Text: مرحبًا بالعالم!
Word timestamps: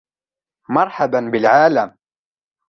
مرحبًا 0.69 1.19
بالعالم! 1.19 1.97